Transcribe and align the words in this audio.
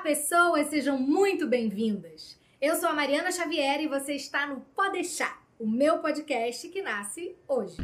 pessoas, 0.00 0.68
sejam 0.68 0.98
muito 0.98 1.46
bem-vindas. 1.46 2.38
Eu 2.58 2.74
sou 2.76 2.88
a 2.88 2.92
Mariana 2.94 3.30
Xavier 3.30 3.82
e 3.82 3.86
você 3.86 4.14
está 4.14 4.46
no 4.46 4.62
Pode 4.74 4.92
Deixar, 4.92 5.42
o 5.58 5.66
meu 5.66 5.98
podcast 5.98 6.66
que 6.70 6.80
nasce 6.80 7.36
hoje. 7.46 7.76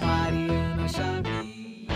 Mariana 0.00 0.88
Xavier. 0.88 1.86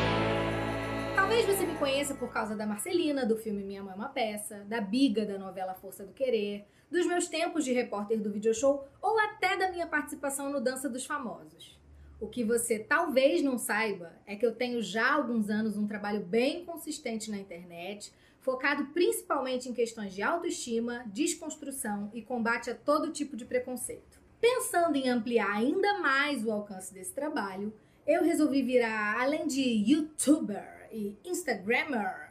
Talvez 1.14 1.46
você 1.46 1.64
me 1.64 1.78
conheça 1.78 2.14
por 2.14 2.30
causa 2.30 2.54
da 2.54 2.66
Marcelina, 2.66 3.24
do 3.24 3.38
filme 3.38 3.64
Minha 3.64 3.82
Mãe 3.82 3.94
é 3.94 3.96
uma 3.96 4.10
Peça, 4.10 4.64
da 4.66 4.82
Biga, 4.82 5.24
da 5.24 5.38
novela 5.38 5.74
Força 5.74 6.04
do 6.04 6.12
Querer, 6.12 6.66
dos 6.90 7.06
meus 7.06 7.26
tempos 7.26 7.64
de 7.64 7.72
repórter 7.72 8.20
do 8.20 8.30
video 8.30 8.52
show 8.52 8.86
ou 9.00 9.18
até 9.18 9.56
da 9.56 9.70
minha 9.70 9.86
participação 9.86 10.50
no 10.50 10.60
Dança 10.60 10.90
dos 10.90 11.06
Famosos. 11.06 11.82
O 12.20 12.28
que 12.28 12.44
você 12.44 12.78
talvez 12.78 13.42
não 13.42 13.58
saiba 13.58 14.12
é 14.26 14.36
que 14.36 14.46
eu 14.46 14.54
tenho 14.54 14.82
já 14.82 15.08
há 15.08 15.14
alguns 15.14 15.50
anos 15.50 15.76
um 15.76 15.86
trabalho 15.86 16.20
bem 16.20 16.64
consistente 16.64 17.30
na 17.30 17.38
internet, 17.38 18.12
focado 18.40 18.86
principalmente 18.86 19.68
em 19.68 19.74
questões 19.74 20.14
de 20.14 20.22
autoestima, 20.22 21.04
desconstrução 21.06 22.10
e 22.14 22.22
combate 22.22 22.70
a 22.70 22.74
todo 22.74 23.12
tipo 23.12 23.36
de 23.36 23.44
preconceito. 23.44 24.20
Pensando 24.40 24.96
em 24.96 25.08
ampliar 25.08 25.50
ainda 25.50 25.98
mais 25.98 26.44
o 26.44 26.52
alcance 26.52 26.92
desse 26.92 27.12
trabalho, 27.12 27.72
eu 28.06 28.22
resolvi 28.22 28.62
virar, 28.62 29.20
além 29.20 29.46
de 29.46 29.62
youtuber 29.62 30.88
e 30.92 31.16
instagrammer, 31.24 32.23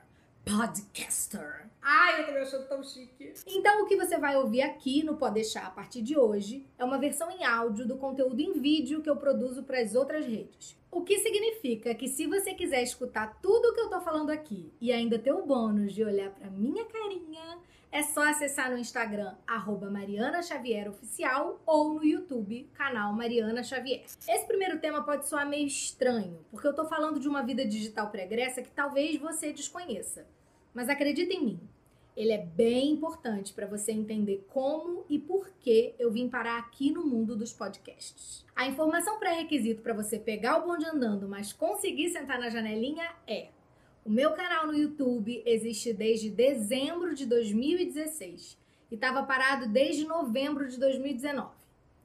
podcaster. 0.46 1.70
Ai, 1.82 2.22
eu 2.22 2.26
tô 2.26 2.32
me 2.32 2.40
achando 2.40 2.68
tão 2.68 2.84
chique. 2.84 3.34
Então, 3.48 3.84
o 3.84 3.86
que 3.86 3.96
você 3.96 4.18
vai 4.18 4.36
ouvir 4.38 4.62
aqui 4.62 5.04
no 5.04 5.18
Pode 5.18 5.36
Deixar 5.36 5.66
a 5.66 5.72
partir 5.72 6.02
de 6.02 6.18
hoje 6.18 6.66
é 6.78 6.84
uma 6.84 6.98
versão 6.98 7.30
em 7.32 7.44
áudio 7.44 7.88
do 7.88 7.98
conteúdo 7.98 8.40
em 8.40 8.54
vídeo 8.54 9.02
que 9.02 9.10
eu 9.10 9.18
produzo 9.18 9.64
para 9.64 9.80
as 9.80 9.96
outras 9.96 10.26
redes. 10.26 10.78
O 10.92 11.02
que 11.02 11.20
significa 11.20 11.96
que 11.96 12.08
se 12.08 12.28
você 12.28 12.54
quiser 12.54 12.84
escutar 12.84 13.40
tudo 13.42 13.70
o 13.70 13.74
que 13.74 13.82
eu 13.82 13.90
tô 13.90 14.00
falando 14.02 14.30
aqui 14.30 14.72
e 14.80 14.92
ainda 14.92 15.18
ter 15.18 15.34
o 15.34 15.46
bônus 15.46 15.94
de 15.94 16.04
olhar 16.04 16.30
pra 16.30 16.50
minha 16.50 16.86
carinha, 16.86 17.60
é 17.92 18.02
só 18.02 18.28
acessar 18.28 18.72
no 18.72 18.78
Instagram, 18.78 19.36
arroba 19.45 19.89
Mariana 19.89 20.42
Xavier 20.42 20.89
Oficial, 20.89 21.62
ou 21.66 21.94
no 21.94 22.04
YouTube, 22.04 22.67
canal 22.73 23.14
Mariana 23.14 23.64
Xavier. 23.64 24.04
Esse 24.28 24.48
primeiro 24.48 24.80
tema 24.80 25.04
pode 25.04 25.28
soar 25.28 25.48
meio 25.48 25.67
estranho, 25.67 26.44
porque 26.50 26.67
eu 26.67 26.73
tô 26.73 26.86
falando 26.86 27.20
de 27.20 27.28
uma 27.28 27.44
vida 27.44 27.64
digital 27.64 28.10
pregressa 28.10 28.64
que 28.64 28.72
talvez 28.72 29.20
você 29.20 29.54
desconheça. 29.54 30.26
Mas 30.74 30.90
acredita 30.90 31.34
em 31.34 31.44
mim, 31.44 31.60
ele 32.16 32.32
é 32.32 32.38
bem 32.38 32.92
importante 32.92 33.54
para 33.54 33.66
você 33.66 33.92
entender 33.92 34.46
como 34.50 35.04
e 35.10 35.18
por 35.18 35.50
que 35.60 35.96
eu 35.98 36.12
vim 36.12 36.30
parar 36.30 36.60
aqui 36.60 36.92
no 36.92 37.06
mundo 37.06 37.36
dos 37.36 37.52
podcasts. 37.52 38.46
A 38.56 38.68
informação 38.68 39.18
pré-requisito 39.20 39.82
para 39.82 39.94
você 39.94 40.20
pegar 40.20 40.58
o 40.58 40.68
bonde 40.68 40.86
andando, 40.86 41.28
mas 41.28 41.52
conseguir 41.52 42.10
sentar 42.10 42.40
na 42.40 42.50
janelinha 42.50 43.10
é: 43.26 43.50
o 44.06 44.10
meu 44.10 44.34
canal 44.34 44.68
no 44.68 44.76
YouTube 44.76 45.42
existe 45.46 45.94
desde 45.94 46.30
dezembro 46.30 47.16
de 47.16 47.26
2016 47.26 48.58
e 48.92 48.96
estava 48.96 49.24
parado 49.24 49.68
desde 49.68 50.06
novembro 50.06 50.68
de 50.68 50.80
2019. 50.80 51.50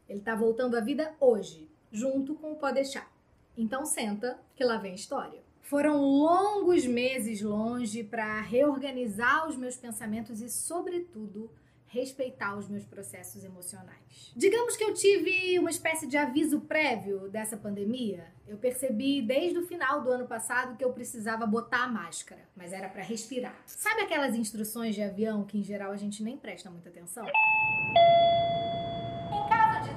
Ele 0.09 0.21
está 0.21 0.35
voltando 0.35 0.77
à 0.77 0.81
vida 0.81 1.15
hoje, 1.21 1.69
junto 1.93 2.35
com 2.35 2.53
o 2.53 2.57
Pode 2.57 2.77
Deixar. 2.77 3.13
Então 3.57 3.85
senta, 3.85 4.39
que 4.57 4.65
lá 4.65 4.79
vem 4.79 4.95
história. 4.95 5.48
Foram 5.69 6.01
longos 6.01 6.87
meses 6.87 7.43
longe 7.43 8.03
para 8.03 8.41
reorganizar 8.41 9.47
os 9.47 9.55
meus 9.55 9.77
pensamentos 9.77 10.41
e, 10.41 10.49
sobretudo, 10.49 11.51
respeitar 11.89 12.57
os 12.57 12.67
meus 12.71 12.87
processos 12.87 13.45
emocionais. 13.45 14.33
Digamos 14.35 14.79
que 14.79 14.85
eu 14.85 14.95
tive 14.95 15.59
uma 15.59 15.69
espécie 15.69 16.07
de 16.07 16.17
aviso 16.17 16.63
prévio 16.63 17.29
dessa 17.29 17.55
pandemia. 17.55 18.33
Eu 18.47 18.57
percebi 18.57 19.21
desde 19.21 19.59
o 19.59 19.67
final 19.67 20.03
do 20.03 20.11
ano 20.11 20.27
passado 20.27 20.75
que 20.75 20.83
eu 20.83 20.93
precisava 20.95 21.47
botar 21.47 21.85
a 21.85 21.89
máscara, 21.89 22.49
mas 22.57 22.73
era 22.73 22.89
para 22.89 23.03
respirar. 23.03 23.63
Sabe 23.67 24.01
aquelas 24.01 24.35
instruções 24.35 24.95
de 24.95 25.03
avião 25.03 25.45
que 25.45 25.59
em 25.59 25.63
geral 25.63 25.93
a 25.93 25.99
gente 25.99 26.23
nem 26.23 26.39
presta 26.39 26.71
muita 26.71 26.89
atenção? 26.89 27.27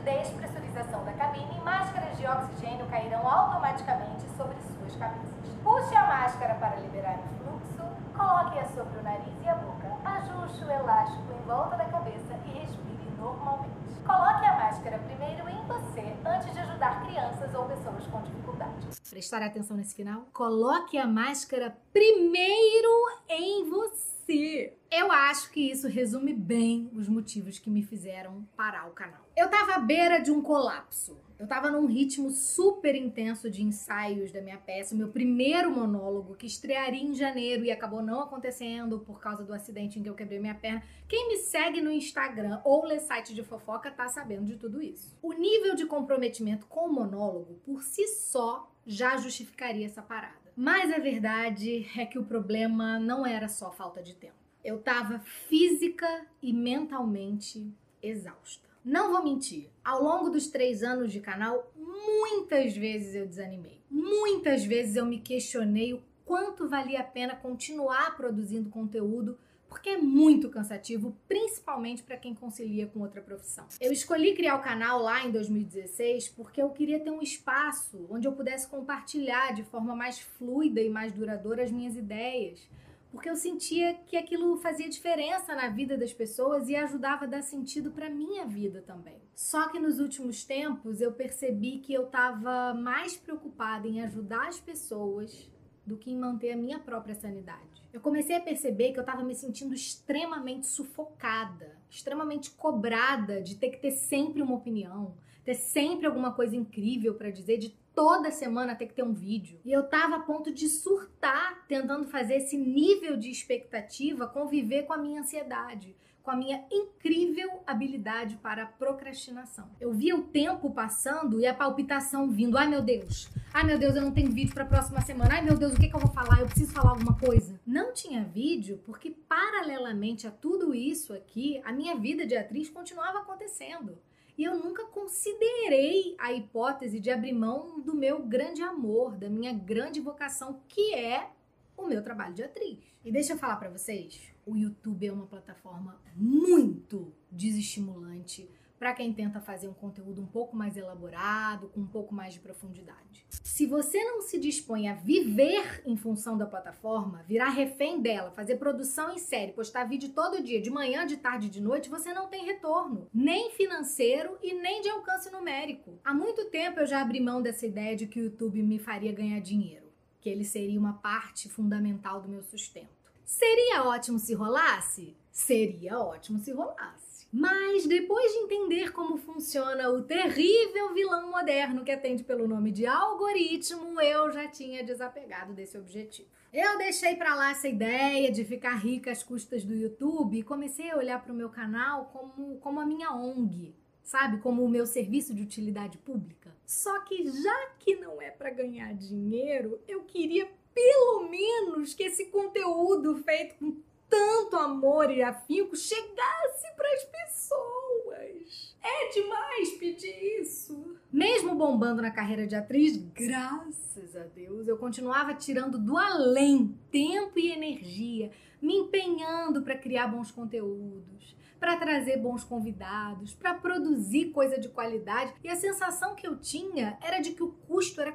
Despressurização 0.03 1.05
da 1.05 1.13
cabine, 1.13 1.61
máscaras 1.63 2.17
de 2.17 2.25
oxigênio 2.25 2.87
cairão 2.87 3.27
automaticamente 3.27 4.27
sobre 4.35 4.57
suas 4.61 4.95
cabeças. 4.95 5.29
Puxe 5.63 5.95
a 5.95 6.07
máscara 6.07 6.55
para 6.55 6.77
liberar 6.77 7.19
o 7.19 7.43
fluxo, 7.43 7.83
coloque-a 8.17 8.65
sobre 8.65 8.97
o 8.97 9.03
nariz 9.03 9.33
e 9.43 9.47
a 9.47 9.53
boca, 9.53 9.95
ajuste 10.03 10.63
o 10.63 10.71
elástico 10.71 11.31
em 11.31 11.47
volta 11.47 11.77
da 11.77 11.85
cabeça 11.85 12.33
e 12.45 12.59
respire 12.59 12.90
normalmente. 13.21 13.71
Coloque 14.03 14.45
a 14.45 14.53
máscara 14.57 14.97
primeiro 14.97 15.47
em 15.47 15.67
você 15.67 16.01
antes 16.25 16.51
de 16.51 16.59
ajudar 16.59 17.05
crianças 17.05 17.53
ou 17.53 17.65
pessoas 17.65 18.07
com 18.07 18.21
dificuldades. 18.23 18.99
Prestar 19.09 19.43
atenção 19.43 19.77
nesse 19.77 19.95
final? 19.95 20.27
Coloque 20.33 20.97
a 20.97 21.05
máscara 21.05 21.77
primeiro 21.93 22.89
em 23.29 23.69
você. 23.69 24.75
Eu 24.89 25.11
acho 25.11 25.51
que 25.51 25.71
isso 25.71 25.87
resume 25.87 26.33
bem 26.33 26.89
os 26.93 27.07
motivos 27.07 27.59
que 27.59 27.69
me 27.69 27.83
fizeram 27.83 28.43
parar 28.57 28.87
o 28.87 28.91
canal. 28.91 29.21
Eu 29.37 29.49
tava 29.49 29.75
à 29.75 29.79
beira 29.79 30.19
de 30.19 30.31
um 30.31 30.41
colapso. 30.41 31.17
Eu 31.41 31.47
tava 31.47 31.71
num 31.71 31.87
ritmo 31.87 32.29
super 32.29 32.93
intenso 32.93 33.49
de 33.49 33.63
ensaios 33.63 34.31
da 34.31 34.43
minha 34.43 34.59
peça, 34.59 34.93
meu 34.93 35.07
primeiro 35.07 35.71
monólogo, 35.71 36.35
que 36.35 36.45
estrearia 36.45 37.01
em 37.01 37.15
janeiro 37.15 37.65
e 37.65 37.71
acabou 37.71 38.03
não 38.03 38.21
acontecendo 38.21 38.99
por 38.99 39.19
causa 39.19 39.43
do 39.43 39.51
acidente 39.51 39.97
em 39.97 40.03
que 40.03 40.09
eu 40.09 40.13
quebrei 40.13 40.39
minha 40.39 40.53
perna. 40.53 40.83
Quem 41.07 41.29
me 41.29 41.37
segue 41.37 41.81
no 41.81 41.91
Instagram 41.91 42.61
ou 42.63 42.85
lê 42.85 42.99
site 42.99 43.33
de 43.33 43.41
fofoca 43.41 43.89
tá 43.89 44.07
sabendo 44.07 44.45
de 44.45 44.55
tudo 44.55 44.83
isso. 44.83 45.17
O 45.19 45.33
nível 45.33 45.73
de 45.73 45.87
comprometimento 45.87 46.67
com 46.67 46.81
o 46.81 46.93
monólogo, 46.93 47.59
por 47.65 47.81
si 47.81 48.07
só, 48.07 48.71
já 48.85 49.17
justificaria 49.17 49.87
essa 49.87 50.03
parada. 50.03 50.53
Mas 50.55 50.93
a 50.93 50.99
verdade 50.99 51.89
é 51.97 52.05
que 52.05 52.19
o 52.19 52.23
problema 52.23 52.99
não 52.99 53.25
era 53.25 53.47
só 53.47 53.71
falta 53.71 54.03
de 54.03 54.13
tempo. 54.13 54.35
Eu 54.63 54.77
tava 54.77 55.17
física 55.17 56.27
e 56.39 56.53
mentalmente 56.53 57.73
exausta. 57.99 58.70
Não 58.83 59.11
vou 59.11 59.23
mentir, 59.23 59.69
ao 59.83 60.03
longo 60.03 60.29
dos 60.29 60.47
três 60.47 60.81
anos 60.81 61.11
de 61.11 61.19
canal, 61.19 61.71
muitas 61.75 62.75
vezes 62.75 63.13
eu 63.13 63.27
desanimei. 63.27 63.79
Muitas 63.89 64.65
vezes 64.65 64.95
eu 64.95 65.05
me 65.05 65.19
questionei 65.19 65.93
o 65.93 66.01
quanto 66.25 66.67
valia 66.67 67.01
a 67.01 67.03
pena 67.03 67.35
continuar 67.35 68.15
produzindo 68.17 68.71
conteúdo, 68.71 69.37
porque 69.69 69.91
é 69.91 69.97
muito 69.97 70.49
cansativo, 70.49 71.15
principalmente 71.27 72.01
para 72.01 72.17
quem 72.17 72.33
concilia 72.33 72.87
com 72.87 73.01
outra 73.01 73.21
profissão. 73.21 73.67
Eu 73.79 73.91
escolhi 73.91 74.33
criar 74.33 74.55
o 74.55 74.61
canal 74.61 74.99
lá 74.99 75.23
em 75.25 75.31
2016 75.31 76.29
porque 76.29 76.59
eu 76.61 76.71
queria 76.71 76.99
ter 76.99 77.11
um 77.11 77.21
espaço 77.21 78.07
onde 78.09 78.27
eu 78.27 78.33
pudesse 78.33 78.67
compartilhar 78.67 79.53
de 79.53 79.63
forma 79.63 79.95
mais 79.95 80.19
fluida 80.19 80.81
e 80.81 80.89
mais 80.89 81.13
duradoura 81.13 81.63
as 81.63 81.71
minhas 81.71 81.95
ideias 81.95 82.67
porque 83.11 83.29
eu 83.29 83.35
sentia 83.35 83.93
que 84.07 84.15
aquilo 84.15 84.57
fazia 84.57 84.87
diferença 84.87 85.53
na 85.53 85.67
vida 85.67 85.97
das 85.97 86.13
pessoas 86.13 86.69
e 86.69 86.75
ajudava 86.75 87.25
a 87.25 87.27
dar 87.27 87.41
sentido 87.41 87.91
para 87.91 88.09
minha 88.09 88.45
vida 88.45 88.81
também. 88.81 89.21
Só 89.35 89.67
que 89.67 89.79
nos 89.79 89.99
últimos 89.99 90.45
tempos 90.45 91.01
eu 91.01 91.11
percebi 91.11 91.79
que 91.79 91.93
eu 91.93 92.05
estava 92.05 92.73
mais 92.73 93.17
preocupada 93.17 93.87
em 93.87 94.01
ajudar 94.01 94.47
as 94.47 94.59
pessoas 94.59 95.51
do 95.85 95.97
que 95.97 96.11
em 96.11 96.17
manter 96.17 96.51
a 96.51 96.57
minha 96.57 96.79
própria 96.79 97.15
sanidade. 97.15 97.83
Eu 97.91 97.99
comecei 97.99 98.35
a 98.35 98.41
perceber 98.41 98.93
que 98.93 98.99
eu 98.99 99.01
estava 99.01 99.23
me 99.23 99.35
sentindo 99.35 99.73
extremamente 99.73 100.67
sufocada, 100.67 101.75
extremamente 101.89 102.51
cobrada 102.51 103.41
de 103.41 103.55
ter 103.55 103.71
que 103.71 103.79
ter 103.79 103.91
sempre 103.91 104.41
uma 104.41 104.55
opinião, 104.55 105.13
ter 105.43 105.55
sempre 105.55 106.05
alguma 106.05 106.33
coisa 106.33 106.55
incrível 106.55 107.15
para 107.15 107.31
dizer, 107.31 107.57
de 107.57 107.75
toda 107.95 108.31
semana 108.31 108.75
ter 108.75 108.87
que 108.87 108.93
ter 108.93 109.03
um 109.03 109.13
vídeo. 109.13 109.59
E 109.63 109.71
eu 109.71 109.83
tava 109.83 110.17
a 110.17 110.19
ponto 110.19 110.53
de 110.53 110.67
surtar 110.67 111.65
tentando 111.67 112.07
fazer 112.07 112.35
esse 112.35 112.57
nível 112.57 113.17
de 113.17 113.29
expectativa 113.29 114.27
conviver 114.27 114.83
com 114.83 114.93
a 114.93 114.97
minha 114.97 115.21
ansiedade, 115.21 115.95
com 116.23 116.31
a 116.31 116.35
minha 116.35 116.63
incrível 116.71 117.61
habilidade 117.65 118.37
para 118.37 118.65
procrastinação. 118.65 119.69
Eu 119.79 119.91
via 119.91 120.15
o 120.15 120.23
tempo 120.23 120.69
passando 120.69 121.39
e 121.39 121.47
a 121.47 121.53
palpitação 121.53 122.29
vindo. 122.29 122.57
Ai 122.57 122.67
meu 122.67 122.81
Deus, 122.81 123.29
ai 123.53 123.63
meu 123.63 123.77
Deus, 123.77 123.95
eu 123.95 124.01
não 124.01 124.11
tenho 124.11 124.31
vídeo 124.31 124.53
para 124.53 124.63
a 124.63 124.67
próxima 124.67 125.01
semana. 125.01 125.35
Ai 125.35 125.41
meu 125.41 125.57
Deus, 125.57 125.73
o 125.73 125.79
que, 125.79 125.89
que 125.89 125.95
eu 125.95 125.99
vou 125.99 126.11
falar? 126.11 126.39
Eu 126.39 126.47
preciso 126.47 126.73
falar 126.73 126.91
alguma 126.91 127.17
coisa. 127.17 127.59
Não 127.65 127.93
tinha 127.93 128.23
vídeo 128.23 128.79
porque, 128.85 129.11
paralelamente 129.27 130.27
a 130.27 130.31
tudo 130.31 130.73
isso 130.75 131.13
aqui, 131.13 131.61
a 131.65 131.71
minha 131.71 131.95
vida 131.95 132.25
de 132.25 132.37
atriz 132.37 132.69
continuava 132.69 133.19
acontecendo. 133.19 133.97
E 134.41 134.43
eu 134.43 134.57
nunca 134.57 134.85
considerei 134.85 136.15
a 136.17 136.33
hipótese 136.33 136.99
de 136.99 137.11
abrir 137.11 137.31
mão 137.31 137.79
do 137.79 137.93
meu 137.93 138.23
grande 138.25 138.63
amor, 138.63 139.15
da 139.15 139.29
minha 139.29 139.53
grande 139.53 139.99
vocação, 139.99 140.63
que 140.67 140.95
é 140.95 141.29
o 141.77 141.85
meu 141.85 142.03
trabalho 142.03 142.33
de 142.33 142.41
atriz. 142.41 142.79
E 143.05 143.11
deixa 143.11 143.33
eu 143.33 143.37
falar 143.37 143.57
para 143.57 143.69
vocês, 143.69 144.19
o 144.43 144.57
YouTube 144.57 145.05
é 145.05 145.13
uma 145.13 145.27
plataforma 145.27 146.01
muito 146.15 147.13
desestimulante 147.31 148.49
para 148.79 148.95
quem 148.95 149.13
tenta 149.13 149.39
fazer 149.39 149.67
um 149.67 149.75
conteúdo 149.75 150.23
um 150.23 150.25
pouco 150.25 150.55
mais 150.55 150.75
elaborado, 150.75 151.67
com 151.67 151.81
um 151.81 151.85
pouco 151.85 152.11
mais 152.11 152.33
de 152.33 152.39
profundidade. 152.39 153.23
Se 153.61 153.67
você 153.67 154.03
não 154.03 154.23
se 154.23 154.39
dispõe 154.39 154.89
a 154.89 154.95
viver 154.95 155.83
em 155.85 155.95
função 155.95 156.35
da 156.35 156.47
plataforma, 156.47 157.23
virar 157.27 157.49
refém 157.49 158.01
dela, 158.01 158.31
fazer 158.31 158.55
produção 158.55 159.13
em 159.13 159.19
série, 159.19 159.51
postar 159.51 159.83
vídeo 159.83 160.09
todo 160.15 160.41
dia, 160.41 160.59
de 160.59 160.71
manhã, 160.71 161.05
de 161.05 161.17
tarde, 161.17 161.47
de 161.47 161.61
noite, 161.61 161.87
você 161.87 162.11
não 162.11 162.27
tem 162.27 162.43
retorno, 162.43 163.07
nem 163.13 163.51
financeiro 163.51 164.35
e 164.41 164.55
nem 164.55 164.81
de 164.81 164.89
alcance 164.89 165.29
numérico. 165.29 165.99
Há 166.03 166.11
muito 166.11 166.45
tempo 166.45 166.79
eu 166.79 166.87
já 166.87 167.03
abri 167.03 167.19
mão 167.19 167.39
dessa 167.39 167.67
ideia 167.67 167.95
de 167.95 168.07
que 168.07 168.19
o 168.19 168.23
YouTube 168.23 168.63
me 168.63 168.79
faria 168.79 169.13
ganhar 169.13 169.39
dinheiro. 169.39 169.85
que 170.19 170.29
ele 170.29 170.43
seria 170.43 170.79
uma 170.79 170.93
parte 170.93 171.47
fundamental 171.47 172.19
do 172.19 172.29
meu 172.29 172.41
sustento. 172.41 172.89
Seria 173.23 173.83
ótimo 173.83 174.17
se 174.17 174.33
rolasse? 174.33 175.15
Seria 175.31 175.99
ótimo 175.99 176.39
se 176.39 176.51
rolasse. 176.51 177.10
Mas 177.31 177.85
depois 177.85 178.33
de 178.33 178.39
entender 178.39 178.91
como 178.91 179.17
funciona 179.17 179.89
o 179.89 180.03
terrível 180.03 180.93
vilão 180.93 181.31
moderno 181.31 181.83
que 181.83 181.91
atende 181.91 182.25
pelo 182.25 182.45
nome 182.45 182.71
de 182.71 182.85
algoritmo, 182.85 184.01
eu 184.01 184.31
já 184.31 184.49
tinha 184.49 184.83
desapegado 184.83 185.53
desse 185.53 185.77
objetivo. 185.77 186.27
Eu 186.51 186.77
deixei 186.77 187.15
para 187.15 187.33
lá 187.33 187.51
essa 187.51 187.69
ideia 187.69 188.29
de 188.29 188.43
ficar 188.43 188.75
rica 188.75 189.09
às 189.09 189.23
custas 189.23 189.63
do 189.63 189.73
YouTube 189.73 190.37
e 190.37 190.43
comecei 190.43 190.91
a 190.91 190.97
olhar 190.97 191.23
para 191.23 191.31
o 191.31 191.35
meu 191.35 191.49
canal 191.49 192.05
como, 192.11 192.57
como 192.57 192.81
a 192.81 192.85
minha 192.85 193.13
ONG, 193.13 193.73
sabe? 194.03 194.39
Como 194.39 194.61
o 194.61 194.69
meu 194.69 194.85
serviço 194.85 195.33
de 195.33 195.41
utilidade 195.41 195.97
pública. 195.99 196.53
Só 196.65 196.99
que 197.05 197.23
já 197.23 197.69
que 197.79 197.95
não 197.95 198.21
é 198.21 198.29
para 198.29 198.49
ganhar 198.49 198.93
dinheiro, 198.93 199.79
eu 199.87 200.01
queria 200.01 200.49
pelo 200.73 201.29
menos 201.29 201.93
que 201.93 202.03
esse 202.03 202.25
conteúdo 202.25 203.15
feito 203.23 203.55
com 203.55 203.77
tanto 204.11 204.57
amor 204.57 205.09
e 205.09 205.23
afinco 205.23 205.75
chegasse 205.75 206.75
para 206.75 206.93
as 206.93 207.03
pessoas. 207.05 208.75
É 208.83 209.09
demais 209.09 209.71
pedir 209.79 210.41
isso. 210.41 210.97
Mesmo 211.09 211.55
bombando 211.55 212.01
na 212.01 212.11
carreira 212.11 212.45
de 212.45 212.55
atriz, 212.55 212.97
graças 212.97 214.15
a 214.15 214.23
Deus, 214.23 214.67
eu 214.67 214.77
continuava 214.77 215.33
tirando 215.33 215.77
do 215.77 215.97
além 215.97 216.77
tempo 216.91 217.39
e 217.39 217.51
energia, 217.51 218.31
me 218.61 218.75
empenhando 218.75 219.61
para 219.61 219.77
criar 219.77 220.07
bons 220.07 220.29
conteúdos, 220.29 221.35
para 221.59 221.77
trazer 221.77 222.17
bons 222.17 222.43
convidados, 222.43 223.33
para 223.33 223.53
produzir 223.53 224.31
coisa 224.31 224.59
de 224.59 224.67
qualidade. 224.67 225.33
E 225.43 225.47
a 225.47 225.55
sensação 225.55 226.15
que 226.15 226.27
eu 226.27 226.37
tinha 226.37 226.97
era 227.01 227.19
de 227.19 227.31
que 227.31 227.43
o 227.43 227.51
custo 227.67 228.01
era 228.01 228.11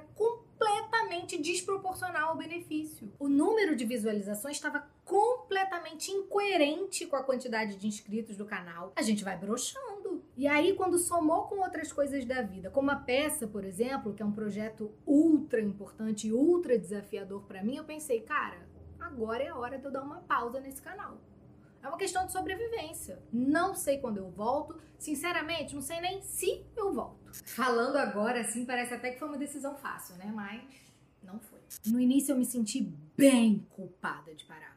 completamente 1.06 1.38
desproporcional 1.38 2.30
ao 2.30 2.36
benefício. 2.36 3.12
O 3.18 3.28
número 3.28 3.76
de 3.76 3.84
visualizações 3.84 4.56
estava 4.56 4.86
completamente 5.04 6.10
incoerente 6.10 7.06
com 7.06 7.16
a 7.16 7.22
quantidade 7.22 7.76
de 7.76 7.86
inscritos 7.86 8.36
do 8.36 8.44
canal. 8.44 8.92
A 8.96 9.02
gente 9.02 9.24
vai 9.24 9.36
broxando. 9.36 10.24
E 10.36 10.46
aí, 10.46 10.74
quando 10.74 10.98
somou 10.98 11.44
com 11.44 11.60
outras 11.60 11.92
coisas 11.92 12.24
da 12.24 12.42
vida, 12.42 12.70
como 12.70 12.90
a 12.90 12.96
peça, 12.96 13.46
por 13.46 13.64
exemplo, 13.64 14.12
que 14.12 14.22
é 14.22 14.26
um 14.26 14.32
projeto 14.32 14.92
ultra 15.06 15.60
importante 15.60 16.26
e 16.26 16.32
ultra 16.32 16.78
desafiador 16.78 17.42
para 17.42 17.62
mim, 17.62 17.76
eu 17.76 17.84
pensei, 17.84 18.20
cara, 18.20 18.66
agora 19.00 19.42
é 19.42 19.48
a 19.48 19.56
hora 19.56 19.78
de 19.78 19.84
eu 19.84 19.92
dar 19.92 20.02
uma 20.02 20.20
pausa 20.20 20.60
nesse 20.60 20.82
canal. 20.82 21.18
É 21.82 21.88
uma 21.88 21.96
questão 21.96 22.26
de 22.26 22.32
sobrevivência. 22.32 23.22
Não 23.32 23.74
sei 23.74 23.98
quando 23.98 24.16
eu 24.18 24.28
volto. 24.28 24.76
Sinceramente, 24.98 25.74
não 25.74 25.82
sei 25.82 26.00
nem 26.00 26.20
se 26.20 26.66
eu 26.76 26.92
volto. 26.92 27.30
Falando 27.44 27.96
agora, 27.96 28.40
assim, 28.40 28.64
parece 28.66 28.92
até 28.92 29.12
que 29.12 29.20
foi 29.20 29.28
uma 29.28 29.38
decisão 29.38 29.76
fácil, 29.76 30.16
né? 30.16 30.32
Mas 30.34 30.85
não 31.22 31.38
foi. 31.40 31.58
No 31.86 32.00
início 32.00 32.32
eu 32.32 32.38
me 32.38 32.44
senti 32.44 32.92
bem 33.16 33.66
culpada 33.70 34.34
de 34.34 34.44
parar. 34.44 34.76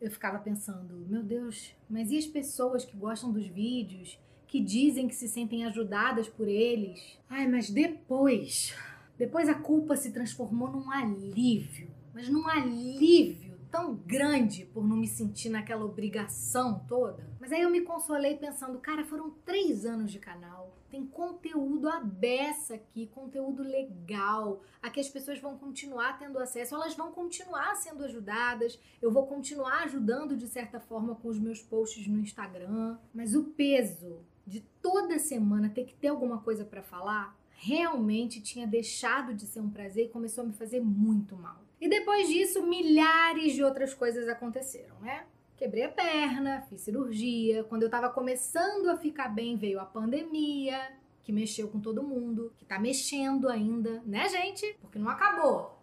Eu 0.00 0.10
ficava 0.10 0.38
pensando, 0.38 0.94
meu 1.08 1.22
Deus, 1.22 1.74
mas 1.88 2.10
e 2.10 2.16
as 2.16 2.26
pessoas 2.26 2.84
que 2.84 2.96
gostam 2.96 3.32
dos 3.32 3.46
vídeos, 3.46 4.18
que 4.46 4.60
dizem 4.60 5.06
que 5.06 5.14
se 5.14 5.28
sentem 5.28 5.64
ajudadas 5.64 6.28
por 6.28 6.48
eles? 6.48 7.18
Ai, 7.28 7.46
mas 7.46 7.70
depois, 7.70 8.74
depois 9.18 9.48
a 9.48 9.54
culpa 9.54 9.96
se 9.96 10.10
transformou 10.10 10.70
num 10.70 10.90
alívio, 10.90 11.88
mas 12.14 12.28
num 12.28 12.48
alívio 12.48 13.49
tão 13.70 13.94
grande 13.94 14.66
por 14.66 14.86
não 14.86 14.96
me 14.96 15.06
sentir 15.06 15.48
naquela 15.48 15.84
obrigação 15.84 16.84
toda. 16.88 17.28
Mas 17.40 17.52
aí 17.52 17.62
eu 17.62 17.70
me 17.70 17.82
consolei 17.82 18.36
pensando, 18.36 18.78
cara, 18.78 19.04
foram 19.04 19.30
três 19.44 19.86
anos 19.86 20.10
de 20.10 20.18
canal. 20.18 20.76
Tem 20.90 21.06
conteúdo 21.06 21.88
à 21.88 22.00
beça 22.00 22.74
aqui, 22.74 23.06
conteúdo 23.06 23.62
legal, 23.62 24.60
a 24.82 24.90
que 24.90 24.98
as 24.98 25.08
pessoas 25.08 25.38
vão 25.38 25.56
continuar 25.56 26.18
tendo 26.18 26.38
acesso, 26.38 26.74
elas 26.74 26.94
vão 26.94 27.12
continuar 27.12 27.76
sendo 27.76 28.04
ajudadas, 28.04 28.78
eu 29.00 29.10
vou 29.10 29.26
continuar 29.26 29.84
ajudando 29.84 30.36
de 30.36 30.48
certa 30.48 30.80
forma 30.80 31.14
com 31.14 31.28
os 31.28 31.38
meus 31.38 31.62
posts 31.62 32.08
no 32.08 32.18
Instagram. 32.18 32.98
Mas 33.14 33.36
o 33.36 33.44
peso 33.44 34.24
de 34.44 34.60
toda 34.82 35.18
semana 35.18 35.70
ter 35.70 35.84
que 35.84 35.94
ter 35.94 36.08
alguma 36.08 36.38
coisa 36.38 36.64
para 36.64 36.82
falar 36.82 37.38
realmente 37.50 38.40
tinha 38.40 38.66
deixado 38.66 39.34
de 39.34 39.46
ser 39.46 39.60
um 39.60 39.70
prazer 39.70 40.06
e 40.06 40.08
começou 40.08 40.42
a 40.42 40.46
me 40.46 40.54
fazer 40.54 40.80
muito 40.80 41.36
mal. 41.36 41.69
E 41.80 41.88
depois 41.88 42.28
disso, 42.28 42.62
milhares 42.62 43.54
de 43.54 43.64
outras 43.64 43.94
coisas 43.94 44.28
aconteceram, 44.28 45.00
né? 45.00 45.24
Quebrei 45.56 45.84
a 45.84 45.88
perna, 45.88 46.62
fiz 46.68 46.82
cirurgia. 46.82 47.64
Quando 47.64 47.82
eu 47.82 47.90
tava 47.90 48.10
começando 48.10 48.88
a 48.88 48.96
ficar 48.96 49.28
bem, 49.28 49.56
veio 49.56 49.80
a 49.80 49.84
pandemia, 49.84 50.92
que 51.22 51.32
mexeu 51.32 51.68
com 51.68 51.80
todo 51.80 52.02
mundo, 52.02 52.52
que 52.56 52.64
tá 52.64 52.78
mexendo 52.78 53.48
ainda, 53.48 54.02
né, 54.04 54.28
gente? 54.28 54.76
Porque 54.80 54.98
não 54.98 55.08
acabou. 55.08 55.78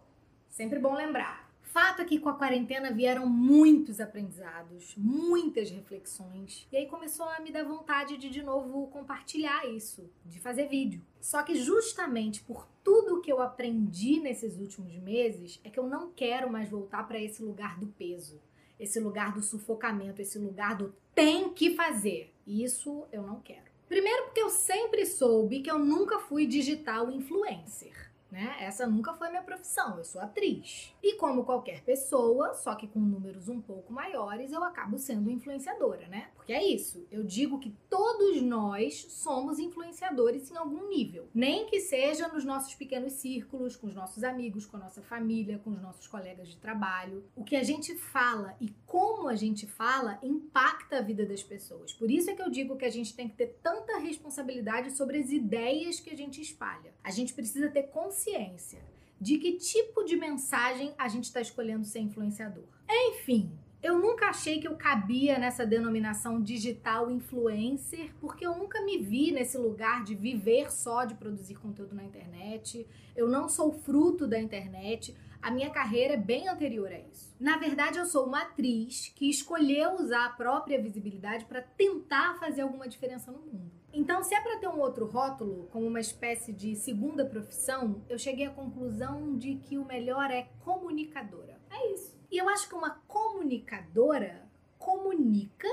Sempre 0.48 0.78
bom 0.78 0.94
lembrar. 0.94 1.47
Fato 1.68 2.00
é 2.00 2.04
que 2.06 2.18
com 2.18 2.30
a 2.30 2.34
quarentena 2.34 2.90
vieram 2.90 3.26
muitos 3.26 4.00
aprendizados, 4.00 4.94
muitas 4.96 5.70
reflexões. 5.70 6.66
E 6.72 6.76
aí 6.78 6.86
começou 6.86 7.26
a 7.28 7.40
me 7.40 7.52
dar 7.52 7.62
vontade 7.62 8.16
de 8.16 8.30
de 8.30 8.42
novo 8.42 8.86
compartilhar 8.86 9.66
isso, 9.66 10.10
de 10.24 10.40
fazer 10.40 10.66
vídeo. 10.66 11.02
Só 11.20 11.42
que 11.42 11.56
justamente 11.56 12.42
por 12.42 12.66
tudo 12.82 13.20
que 13.20 13.30
eu 13.30 13.42
aprendi 13.42 14.18
nesses 14.18 14.56
últimos 14.56 14.94
meses, 14.94 15.60
é 15.62 15.68
que 15.68 15.78
eu 15.78 15.86
não 15.86 16.10
quero 16.10 16.50
mais 16.50 16.70
voltar 16.70 17.06
para 17.06 17.20
esse 17.20 17.42
lugar 17.42 17.78
do 17.78 17.86
peso, 17.86 18.40
esse 18.80 18.98
lugar 18.98 19.34
do 19.34 19.42
sufocamento, 19.42 20.22
esse 20.22 20.38
lugar 20.38 20.74
do 20.74 20.94
tem 21.14 21.50
que 21.50 21.74
fazer. 21.74 22.32
Isso 22.46 23.04
eu 23.12 23.22
não 23.22 23.40
quero. 23.40 23.68
Primeiro 23.86 24.24
porque 24.24 24.40
eu 24.40 24.48
sempre 24.48 25.04
soube 25.04 25.60
que 25.60 25.70
eu 25.70 25.78
nunca 25.78 26.18
fui 26.18 26.46
digital 26.46 27.10
influencer 27.10 28.07
né? 28.30 28.56
Essa 28.60 28.86
nunca 28.86 29.14
foi 29.14 29.30
minha 29.30 29.42
profissão, 29.42 29.96
eu 29.96 30.04
sou 30.04 30.20
atriz. 30.20 30.94
E 31.02 31.14
como 31.14 31.44
qualquer 31.44 31.82
pessoa, 31.82 32.54
só 32.54 32.74
que 32.74 32.86
com 32.86 33.00
números 33.00 33.48
um 33.48 33.60
pouco 33.60 33.92
maiores, 33.92 34.52
eu 34.52 34.62
acabo 34.62 34.98
sendo 34.98 35.30
influenciadora, 35.30 36.06
né? 36.08 36.28
Porque 36.34 36.52
é 36.52 36.62
isso, 36.62 37.06
eu 37.10 37.24
digo 37.24 37.58
que 37.58 37.74
todos 37.88 38.42
nós 38.42 39.06
somos 39.10 39.58
influenciadores 39.58 40.50
em 40.50 40.56
algum 40.56 40.88
nível. 40.88 41.28
Nem 41.34 41.66
que 41.66 41.80
seja 41.80 42.28
nos 42.28 42.44
nossos 42.44 42.74
pequenos 42.74 43.14
círculos, 43.14 43.76
com 43.76 43.86
os 43.86 43.94
nossos 43.94 44.22
amigos, 44.22 44.66
com 44.66 44.76
a 44.76 44.80
nossa 44.80 45.02
família, 45.02 45.58
com 45.58 45.70
os 45.70 45.80
nossos 45.80 46.06
colegas 46.06 46.48
de 46.48 46.56
trabalho. 46.56 47.24
O 47.34 47.44
que 47.44 47.56
a 47.56 47.62
gente 47.62 47.94
fala 47.94 48.54
e 48.60 48.74
como 48.86 49.28
a 49.28 49.34
gente 49.34 49.66
fala 49.66 50.18
impacta 50.22 50.98
a 50.98 51.02
vida 51.02 51.24
das 51.24 51.42
pessoas. 51.42 51.92
Por 51.92 52.10
isso 52.10 52.30
é 52.30 52.34
que 52.34 52.42
eu 52.42 52.50
digo 52.50 52.76
que 52.76 52.84
a 52.84 52.90
gente 52.90 53.14
tem 53.14 53.28
que 53.28 53.36
ter 53.36 53.58
tanta 53.62 53.98
responsabilidade 53.98 54.92
sobre 54.92 55.18
as 55.18 55.30
ideias 55.30 56.00
que 56.00 56.10
a 56.10 56.16
gente 56.16 56.40
espalha. 56.40 56.92
A 57.02 57.10
gente 57.10 57.32
precisa 57.32 57.68
ter 57.68 57.84
consciência 57.84 58.17
consciência 58.18 58.80
de 59.20 59.38
que 59.38 59.52
tipo 59.52 60.04
de 60.04 60.16
mensagem 60.16 60.92
a 60.98 61.06
gente 61.08 61.24
está 61.24 61.40
escolhendo 61.40 61.84
ser 61.84 62.00
influenciador. 62.00 62.64
Enfim, 62.88 63.50
eu 63.80 63.98
nunca 63.98 64.26
achei 64.26 64.60
que 64.60 64.66
eu 64.66 64.76
cabia 64.76 65.38
nessa 65.38 65.64
denominação 65.64 66.40
digital 66.40 67.10
influencer, 67.10 68.12
porque 68.20 68.44
eu 68.44 68.56
nunca 68.56 68.80
me 68.82 68.98
vi 68.98 69.30
nesse 69.30 69.56
lugar 69.56 70.02
de 70.02 70.14
viver 70.14 70.70
só 70.72 71.04
de 71.04 71.14
produzir 71.14 71.54
conteúdo 71.54 71.94
na 71.94 72.04
internet. 72.04 72.86
Eu 73.14 73.28
não 73.28 73.48
sou 73.48 73.72
fruto 73.72 74.26
da 74.26 74.38
internet. 74.38 75.16
A 75.40 75.50
minha 75.50 75.70
carreira 75.70 76.14
é 76.14 76.16
bem 76.16 76.48
anterior 76.48 76.90
a 76.90 76.98
isso. 76.98 77.32
Na 77.38 77.56
verdade, 77.56 77.98
eu 77.98 78.06
sou 78.06 78.26
uma 78.26 78.42
atriz 78.42 79.12
que 79.14 79.30
escolheu 79.30 79.92
usar 79.94 80.26
a 80.26 80.30
própria 80.30 80.80
visibilidade 80.82 81.44
para 81.44 81.62
tentar 81.62 82.36
fazer 82.40 82.62
alguma 82.62 82.88
diferença 82.88 83.30
no 83.30 83.38
mundo. 83.38 83.77
Então, 83.98 84.22
se 84.22 84.32
é 84.32 84.40
para 84.40 84.58
ter 84.58 84.68
um 84.68 84.78
outro 84.78 85.06
rótulo, 85.06 85.68
como 85.72 85.84
uma 85.84 85.98
espécie 85.98 86.52
de 86.52 86.76
segunda 86.76 87.24
profissão, 87.24 88.00
eu 88.08 88.16
cheguei 88.16 88.46
à 88.46 88.50
conclusão 88.50 89.36
de 89.36 89.56
que 89.56 89.76
o 89.76 89.84
melhor 89.84 90.30
é 90.30 90.46
comunicadora. 90.60 91.60
É 91.68 91.92
isso. 91.92 92.16
E 92.30 92.38
eu 92.38 92.48
acho 92.48 92.68
que 92.68 92.76
uma 92.76 92.90
comunicadora 93.08 94.48
comunica 94.78 95.66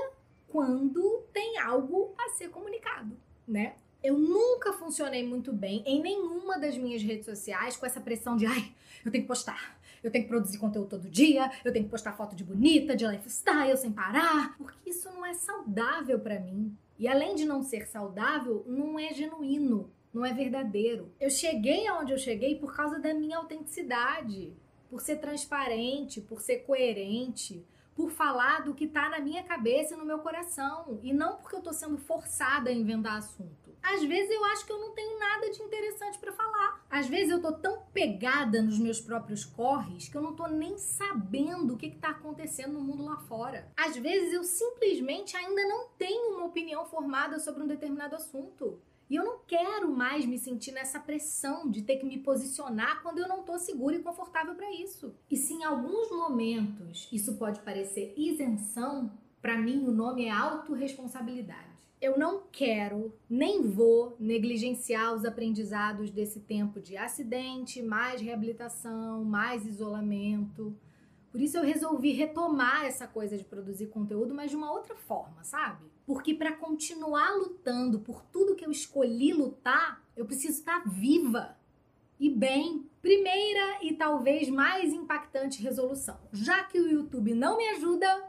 quando 0.48 1.22
tem 1.32 1.56
algo 1.58 2.16
a 2.18 2.30
ser 2.30 2.48
comunicado, 2.48 3.16
né? 3.46 3.76
Eu 4.02 4.18
nunca 4.18 4.72
funcionei 4.72 5.24
muito 5.24 5.52
bem 5.52 5.84
em 5.86 6.02
nenhuma 6.02 6.58
das 6.58 6.76
minhas 6.76 7.04
redes 7.04 7.26
sociais 7.26 7.76
com 7.76 7.86
essa 7.86 8.00
pressão 8.00 8.36
de 8.36 8.44
ai, 8.44 8.74
eu 9.04 9.12
tenho 9.12 9.22
que 9.22 9.28
postar, 9.28 9.78
eu 10.02 10.10
tenho 10.10 10.24
que 10.24 10.30
produzir 10.30 10.58
conteúdo 10.58 10.88
todo 10.88 11.08
dia, 11.08 11.48
eu 11.64 11.72
tenho 11.72 11.84
que 11.84 11.90
postar 11.92 12.16
foto 12.16 12.34
de 12.34 12.42
bonita, 12.42 12.96
de 12.96 13.06
lifestyle 13.06 13.76
sem 13.76 13.92
parar, 13.92 14.58
porque 14.58 14.90
isso 14.90 15.08
não 15.12 15.24
é 15.24 15.32
saudável 15.32 16.18
para 16.18 16.40
mim. 16.40 16.76
E 16.98 17.06
além 17.06 17.34
de 17.34 17.44
não 17.44 17.62
ser 17.62 17.86
saudável, 17.86 18.64
não 18.66 18.98
é 18.98 19.12
genuíno, 19.12 19.90
não 20.12 20.24
é 20.24 20.32
verdadeiro. 20.32 21.12
Eu 21.20 21.28
cheguei 21.28 21.86
aonde 21.86 22.12
eu 22.12 22.18
cheguei 22.18 22.56
por 22.56 22.74
causa 22.74 22.98
da 22.98 23.12
minha 23.12 23.36
autenticidade, 23.36 24.52
por 24.88 25.00
ser 25.00 25.16
transparente, 25.16 26.20
por 26.20 26.40
ser 26.40 26.60
coerente, 26.60 27.64
por 27.94 28.10
falar 28.10 28.64
do 28.64 28.74
que 28.74 28.86
tá 28.86 29.08
na 29.08 29.20
minha 29.20 29.42
cabeça 29.42 29.94
e 29.94 29.96
no 29.96 30.04
meu 30.04 30.18
coração, 30.20 31.00
e 31.02 31.12
não 31.12 31.36
porque 31.36 31.56
eu 31.56 31.62
tô 31.62 31.72
sendo 31.72 31.98
forçada 31.98 32.70
a 32.70 32.72
inventar 32.72 33.18
assunto. 33.18 33.65
Às 33.86 34.02
vezes 34.02 34.32
eu 34.32 34.44
acho 34.46 34.66
que 34.66 34.72
eu 34.72 34.80
não 34.80 34.90
tenho 34.90 35.16
nada 35.16 35.48
de 35.48 35.62
interessante 35.62 36.18
para 36.18 36.32
falar. 36.32 36.84
Às 36.90 37.06
vezes 37.06 37.30
eu 37.30 37.40
tô 37.40 37.52
tão 37.52 37.82
pegada 37.94 38.60
nos 38.60 38.80
meus 38.80 39.00
próprios 39.00 39.44
corres 39.44 40.08
que 40.08 40.16
eu 40.16 40.22
não 40.22 40.34
tô 40.34 40.48
nem 40.48 40.76
sabendo 40.76 41.74
o 41.74 41.76
que, 41.76 41.90
que 41.90 41.98
tá 41.98 42.08
acontecendo 42.08 42.72
no 42.72 42.80
mundo 42.80 43.04
lá 43.04 43.16
fora. 43.16 43.70
Às 43.76 43.96
vezes 43.96 44.32
eu 44.32 44.42
simplesmente 44.42 45.36
ainda 45.36 45.62
não 45.68 45.88
tenho 45.96 46.34
uma 46.34 46.46
opinião 46.46 46.84
formada 46.84 47.38
sobre 47.38 47.62
um 47.62 47.66
determinado 47.66 48.16
assunto. 48.16 48.80
E 49.08 49.14
eu 49.14 49.24
não 49.24 49.38
quero 49.46 49.88
mais 49.88 50.26
me 50.26 50.36
sentir 50.36 50.72
nessa 50.72 50.98
pressão 50.98 51.70
de 51.70 51.82
ter 51.82 51.98
que 51.98 52.06
me 52.06 52.18
posicionar 52.18 53.02
quando 53.04 53.20
eu 53.20 53.28
não 53.28 53.44
tô 53.44 53.56
segura 53.56 53.94
e 53.94 54.02
confortável 54.02 54.56
para 54.56 54.72
isso. 54.72 55.14
E 55.30 55.36
se 55.36 55.54
em 55.54 55.62
alguns 55.62 56.10
momentos 56.10 57.08
isso 57.12 57.36
pode 57.36 57.60
parecer 57.60 58.12
isenção, 58.16 59.12
para 59.40 59.56
mim 59.56 59.86
o 59.86 59.92
nome 59.92 60.24
é 60.24 60.30
autorresponsabilidade. 60.32 61.75
Eu 62.00 62.18
não 62.18 62.42
quero 62.52 63.14
nem 63.28 63.62
vou 63.62 64.16
negligenciar 64.20 65.14
os 65.14 65.24
aprendizados 65.24 66.10
desse 66.10 66.40
tempo 66.40 66.80
de 66.80 66.96
acidente, 66.96 67.80
mais 67.80 68.20
reabilitação, 68.20 69.24
mais 69.24 69.66
isolamento. 69.66 70.76
Por 71.30 71.40
isso 71.40 71.56
eu 71.56 71.62
resolvi 71.62 72.12
retomar 72.12 72.84
essa 72.84 73.06
coisa 73.06 73.36
de 73.36 73.44
produzir 73.44 73.86
conteúdo, 73.86 74.34
mas 74.34 74.50
de 74.50 74.56
uma 74.56 74.70
outra 74.70 74.94
forma, 74.94 75.42
sabe? 75.42 75.86
Porque 76.06 76.34
para 76.34 76.52
continuar 76.52 77.34
lutando 77.36 77.98
por 78.00 78.22
tudo 78.22 78.54
que 78.54 78.64
eu 78.64 78.70
escolhi 78.70 79.32
lutar, 79.32 80.02
eu 80.16 80.26
preciso 80.26 80.58
estar 80.58 80.88
viva 80.88 81.56
e 82.18 82.30
bem. 82.30 82.86
Primeira 83.00 83.78
e 83.82 83.94
talvez 83.94 84.48
mais 84.48 84.92
impactante 84.92 85.62
resolução. 85.62 86.18
Já 86.32 86.64
que 86.64 86.80
o 86.80 86.88
YouTube 86.88 87.34
não 87.34 87.56
me 87.56 87.68
ajuda, 87.68 88.25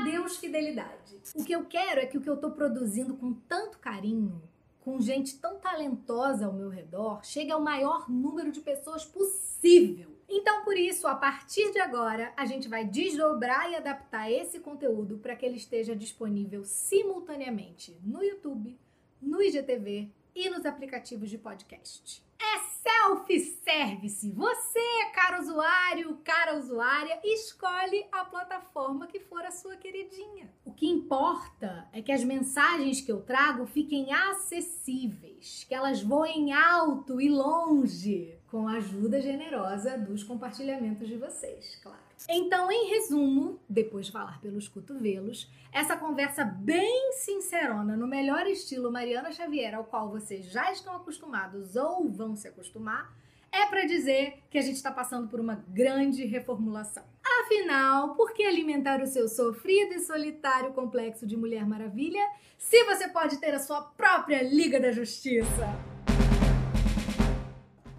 adeus 0.00 0.36
fidelidade. 0.36 1.20
O 1.34 1.44
que 1.44 1.52
eu 1.52 1.64
quero 1.64 2.00
é 2.00 2.06
que 2.06 2.18
o 2.18 2.20
que 2.20 2.28
eu 2.28 2.34
estou 2.34 2.50
produzindo 2.50 3.16
com 3.16 3.32
tanto 3.32 3.78
carinho, 3.78 4.42
com 4.80 5.00
gente 5.00 5.38
tão 5.38 5.58
talentosa 5.58 6.46
ao 6.46 6.52
meu 6.52 6.68
redor, 6.68 7.24
chegue 7.24 7.50
ao 7.50 7.60
maior 7.60 8.08
número 8.08 8.52
de 8.52 8.60
pessoas 8.60 9.04
possível. 9.04 10.16
Então, 10.28 10.64
por 10.64 10.76
isso, 10.76 11.06
a 11.06 11.14
partir 11.14 11.72
de 11.72 11.78
agora, 11.78 12.32
a 12.36 12.44
gente 12.46 12.68
vai 12.68 12.84
desdobrar 12.84 13.70
e 13.70 13.76
adaptar 13.76 14.30
esse 14.30 14.58
conteúdo 14.58 15.18
para 15.18 15.36
que 15.36 15.46
ele 15.46 15.56
esteja 15.56 15.94
disponível 15.94 16.64
simultaneamente 16.64 17.96
no 18.02 18.22
YouTube, 18.22 18.78
no 19.20 19.40
IGTV 19.40 20.10
e 20.36 20.50
nos 20.50 20.66
aplicativos 20.66 21.30
de 21.30 21.38
podcast. 21.38 22.22
É 22.38 22.58
self-service. 22.86 24.30
Você, 24.32 25.10
caro 25.14 25.40
usuário, 25.40 26.20
cara 26.22 26.58
usuária, 26.58 27.18
escolhe 27.24 28.06
a 28.12 28.22
plataforma 28.26 29.06
que 29.06 29.18
for 29.18 29.42
a 29.42 29.50
sua 29.50 29.76
queridinha. 29.76 30.52
O 30.62 30.72
que 30.72 30.86
importa 30.86 31.88
é 31.90 32.02
que 32.02 32.12
as 32.12 32.22
mensagens 32.22 33.00
que 33.00 33.10
eu 33.10 33.22
trago 33.22 33.66
fiquem 33.66 34.12
acessíveis, 34.12 35.64
que 35.66 35.74
elas 35.74 36.02
voem 36.02 36.52
alto 36.52 37.18
e 37.18 37.30
longe 37.30 38.38
com 38.48 38.68
a 38.68 38.72
ajuda 38.72 39.20
generosa 39.20 39.96
dos 39.96 40.22
compartilhamentos 40.22 41.08
de 41.08 41.16
vocês, 41.16 41.76
claro. 41.82 42.05
Então, 42.28 42.70
em 42.70 42.88
resumo, 42.88 43.60
depois 43.68 44.06
de 44.06 44.12
falar 44.12 44.40
pelos 44.40 44.68
cotovelos, 44.68 45.50
essa 45.72 45.96
conversa 45.96 46.44
bem 46.44 47.12
sincerona, 47.12 47.96
no 47.96 48.06
melhor 48.06 48.46
estilo 48.46 48.90
Mariana 48.90 49.30
Xavier, 49.30 49.74
ao 49.74 49.84
qual 49.84 50.10
vocês 50.10 50.46
já 50.46 50.72
estão 50.72 50.96
acostumados 50.96 51.76
ou 51.76 52.08
vão 52.08 52.34
se 52.34 52.48
acostumar, 52.48 53.14
é 53.52 53.66
para 53.66 53.84
dizer 53.84 54.42
que 54.50 54.58
a 54.58 54.62
gente 54.62 54.76
está 54.76 54.90
passando 54.90 55.28
por 55.28 55.40
uma 55.40 55.64
grande 55.68 56.24
reformulação. 56.24 57.04
Afinal, 57.42 58.14
por 58.14 58.32
que 58.32 58.42
alimentar 58.42 59.00
o 59.00 59.06
seu 59.06 59.28
sofrido 59.28 59.94
e 59.94 60.00
solitário 60.00 60.72
complexo 60.72 61.26
de 61.26 61.36
Mulher 61.36 61.66
Maravilha 61.66 62.26
se 62.58 62.84
você 62.84 63.08
pode 63.08 63.38
ter 63.38 63.54
a 63.54 63.60
sua 63.60 63.82
própria 63.82 64.42
Liga 64.42 64.80
da 64.80 64.90
Justiça? 64.90 65.96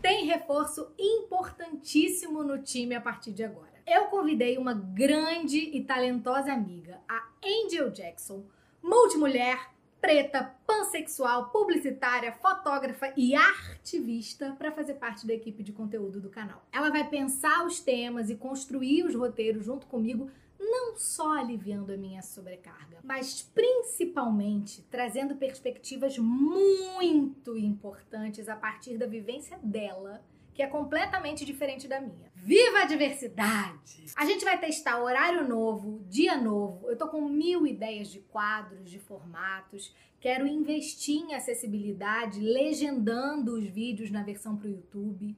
tem 0.08 0.26
reforço 0.26 0.94
importantíssimo 0.98 2.42
no 2.42 2.64
time 2.64 2.96
a 2.96 3.02
partir 3.02 3.34
de 3.34 3.44
agora. 3.44 3.77
Eu 3.88 4.08
convidei 4.08 4.58
uma 4.58 4.74
grande 4.74 5.58
e 5.58 5.82
talentosa 5.82 6.52
amiga, 6.52 7.00
a 7.08 7.24
Angel 7.42 7.90
Jackson, 7.90 8.44
multimulher, 8.84 9.72
preta, 10.02 10.54
pansexual, 10.68 11.52
publicitária, 11.52 12.34
fotógrafa 12.34 13.14
e 13.16 13.34
ativista 13.34 14.54
para 14.58 14.74
fazer 14.74 14.96
parte 14.96 15.26
da 15.26 15.34
equipe 15.34 15.64
de 15.64 15.72
conteúdo 15.72 16.20
do 16.20 16.30
canal. 16.30 16.68
Ela 16.70 16.90
vai 16.90 17.08
pensar 17.08 17.66
os 17.66 17.80
temas 17.80 18.30
e 18.30 18.36
construir 18.36 19.06
os 19.06 19.16
roteiros 19.16 19.64
junto 19.64 19.88
comigo 19.88 20.30
não 20.60 20.98
só 20.98 21.38
aliviando 21.38 21.94
a 21.94 21.98
minha 21.98 22.22
sobrecarga, 22.22 22.98
mas 23.02 23.42
principalmente 23.42 24.82
trazendo 24.92 25.38
perspectivas 25.38 26.18
muito 26.18 27.58
importantes 27.58 28.50
a 28.50 28.56
partir 28.58 28.98
da 28.98 29.06
vivência 29.06 29.58
dela 29.64 30.22
que 30.58 30.64
é 30.64 30.68
completamente 30.68 31.46
diferente 31.46 31.88
da 31.88 32.02
minha. 32.02 32.32
Viva 32.48 32.80
a 32.80 32.86
diversidade! 32.86 34.06
A 34.16 34.24
gente 34.24 34.46
vai 34.46 34.58
testar 34.58 35.04
horário 35.04 35.46
novo, 35.46 36.02
dia 36.08 36.38
novo. 36.38 36.90
Eu 36.90 36.98
tô 36.98 37.10
com 37.10 37.28
mil 37.28 37.68
ideias 37.68 38.10
de 38.10 38.22
quadros, 38.22 38.90
de 38.90 39.00
formatos. 39.00 39.94
Quero 40.18 40.48
investir 40.48 41.18
em 41.18 41.36
acessibilidade, 41.36 42.40
legendando 42.40 43.56
os 43.56 43.66
vídeos 43.66 44.10
na 44.12 44.24
versão 44.24 44.56
pro 44.56 44.70
YouTube. 44.70 45.36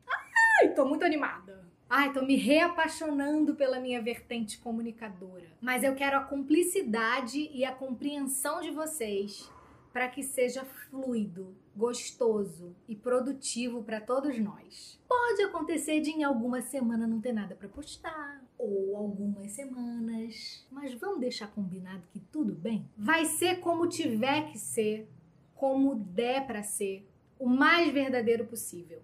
Ai, 0.62 0.70
tô 0.76 0.86
muito 0.86 1.04
animada! 1.04 1.68
Ai, 1.90 2.14
tô 2.14 2.22
me 2.22 2.36
reapaixonando 2.36 3.56
pela 3.56 3.80
minha 3.80 4.00
vertente 4.00 4.60
comunicadora. 4.60 5.48
Mas 5.60 5.84
eu 5.84 5.96
quero 5.96 6.16
a 6.16 6.24
cumplicidade 6.24 7.50
e 7.52 7.66
a 7.66 7.72
compreensão 7.72 8.62
de 8.62 8.70
vocês 8.70 9.50
para 9.92 10.08
que 10.08 10.24
seja 10.24 10.64
fluido, 10.64 11.56
gostoso 11.76 12.76
e 12.88 12.96
produtivo 12.96 13.84
para 13.84 14.00
todos 14.00 14.38
nós. 14.40 15.00
Pode 15.08 15.42
acontecer 15.44 16.00
de 16.02 16.12
em 16.12 16.24
alguma 16.24 16.62
semana 16.62 17.08
não 17.08 17.20
ter 17.20 17.34
nada 17.34 17.56
para 17.56 17.68
postar, 17.68 18.44
ou 18.58 18.96
algumas 18.96 19.52
semanas, 19.52 20.68
mas 20.72 20.94
vamos 20.94 21.20
deixar 21.20 21.48
combinado 21.48 22.04
que 22.12 22.20
tudo 22.20 22.54
bem? 22.54 22.90
Vai 22.98 23.26
ser 23.26 23.60
como 23.60 23.88
tiver 23.88 24.52
que 24.52 24.58
ser, 24.58 25.10
como 25.56 25.96
der 25.96 26.46
para 26.46 26.64
ser, 26.64 27.08
o 27.38 27.48
mais 27.48 27.92
verdadeiro 27.92 28.46
possível 28.46 29.02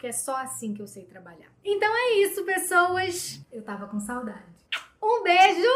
porque 0.00 0.06
é 0.06 0.12
só 0.12 0.34
assim 0.36 0.72
que 0.72 0.80
eu 0.80 0.86
sei 0.86 1.04
trabalhar. 1.04 1.52
Então 1.62 1.94
é 1.94 2.22
isso, 2.22 2.42
pessoas. 2.42 3.44
Eu 3.52 3.62
tava 3.62 3.86
com 3.86 4.00
saudade. 4.00 4.46
Um 5.02 5.22
beijo 5.22 5.68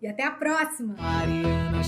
e 0.00 0.06
até 0.06 0.22
a 0.22 0.30
próxima. 0.30 0.94
Mariana 0.94 1.82